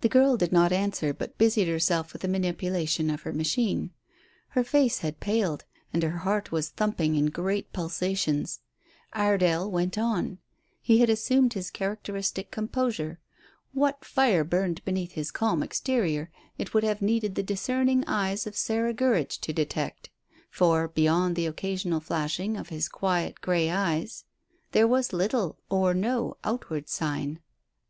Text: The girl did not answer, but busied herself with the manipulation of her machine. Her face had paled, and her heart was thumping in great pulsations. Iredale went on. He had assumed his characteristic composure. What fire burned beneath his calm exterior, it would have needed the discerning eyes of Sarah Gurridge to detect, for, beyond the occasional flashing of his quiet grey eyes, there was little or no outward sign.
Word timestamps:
The 0.00 0.08
girl 0.08 0.38
did 0.38 0.50
not 0.50 0.72
answer, 0.72 1.12
but 1.12 1.36
busied 1.36 1.68
herself 1.68 2.14
with 2.14 2.22
the 2.22 2.26
manipulation 2.28 3.10
of 3.10 3.20
her 3.20 3.34
machine. 3.34 3.90
Her 4.56 4.64
face 4.64 5.00
had 5.00 5.20
paled, 5.20 5.66
and 5.92 6.02
her 6.02 6.20
heart 6.20 6.50
was 6.52 6.70
thumping 6.70 7.16
in 7.16 7.26
great 7.26 7.70
pulsations. 7.70 8.60
Iredale 9.12 9.70
went 9.70 9.98
on. 9.98 10.38
He 10.80 11.00
had 11.00 11.10
assumed 11.10 11.52
his 11.52 11.70
characteristic 11.70 12.50
composure. 12.50 13.20
What 13.74 14.06
fire 14.06 14.42
burned 14.42 14.82
beneath 14.86 15.12
his 15.12 15.30
calm 15.30 15.62
exterior, 15.62 16.30
it 16.56 16.72
would 16.72 16.84
have 16.84 17.02
needed 17.02 17.34
the 17.34 17.42
discerning 17.42 18.04
eyes 18.06 18.46
of 18.46 18.56
Sarah 18.56 18.94
Gurridge 18.94 19.38
to 19.42 19.52
detect, 19.52 20.08
for, 20.48 20.88
beyond 20.88 21.36
the 21.36 21.44
occasional 21.44 22.00
flashing 22.00 22.56
of 22.56 22.70
his 22.70 22.88
quiet 22.88 23.42
grey 23.42 23.70
eyes, 23.70 24.24
there 24.72 24.88
was 24.88 25.12
little 25.12 25.58
or 25.68 25.92
no 25.92 26.38
outward 26.42 26.88
sign. 26.88 27.40